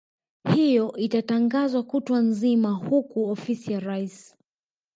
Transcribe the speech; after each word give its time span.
hiyo 0.53 0.93
itatangazwa 1.05 1.83
kutwa 1.83 2.19
nzima 2.21 2.71
huku 2.71 3.29
ofisi 3.29 3.73
ya 3.73 3.79
rais 3.79 4.35